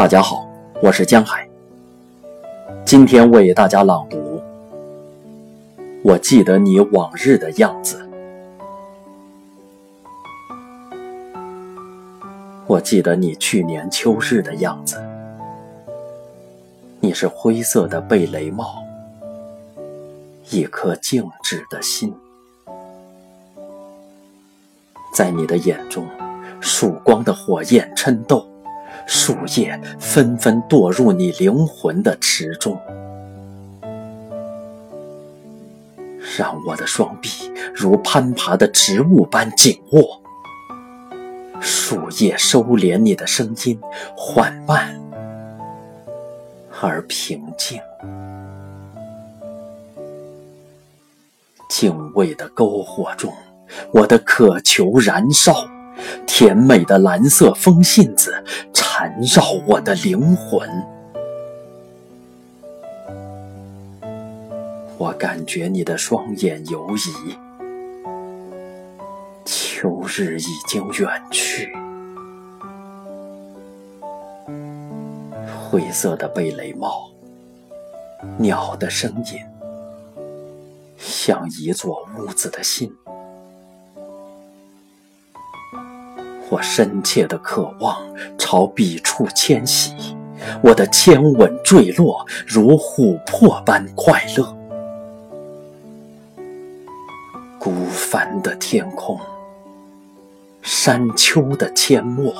[0.00, 0.48] 大家好，
[0.82, 1.46] 我是江海。
[2.86, 4.42] 今天为大家朗读。
[6.02, 8.08] 我记得你往日的样子，
[12.66, 14.96] 我记得你去年秋日的样子。
[17.00, 18.82] 你是灰色的贝雷帽，
[20.48, 22.14] 一颗静止的心，
[25.14, 26.06] 在你的眼中，
[26.58, 28.49] 曙光的火焰嗔斗。
[29.06, 32.80] 树叶纷纷堕入你灵魂的池中，
[36.38, 37.30] 让我的双臂
[37.74, 40.20] 如攀爬的植物般紧握。
[41.60, 43.78] 树叶收敛你的声音，
[44.16, 44.98] 缓慢
[46.80, 47.80] 而平静。
[51.68, 53.32] 敬畏的篝火中，
[53.92, 55.68] 我的渴求燃烧。
[56.26, 58.32] 甜美的蓝色风信子
[58.72, 60.68] 缠绕我的灵魂，
[64.98, 67.36] 我感觉你的双眼游移。
[69.44, 71.72] 秋日已经远去，
[75.70, 77.10] 灰色的贝雷帽，
[78.36, 79.42] 鸟的声音，
[80.98, 82.92] 像一座屋子的心。
[86.50, 87.96] 我深切的渴望
[88.36, 89.94] 朝彼处迁徙，
[90.62, 94.56] 我的牵吻坠落如琥珀般快乐。
[97.56, 99.20] 孤帆的天空，
[100.60, 102.34] 山丘的阡陌，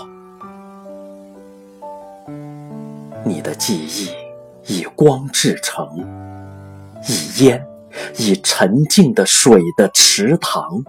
[3.22, 4.10] 你的记忆
[4.66, 5.86] 以光制成，
[7.06, 7.64] 以烟，
[8.16, 10.82] 以沉静的水的池塘。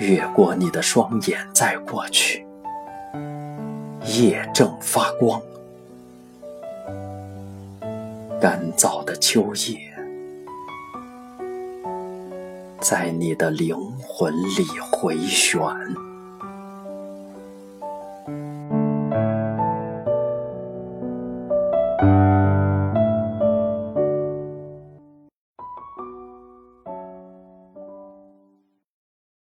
[0.00, 2.46] 越过你的双眼，再过去，
[4.06, 5.42] 夜正发光，
[8.40, 9.78] 干燥的秋叶
[12.80, 15.60] 在你的灵魂里回旋。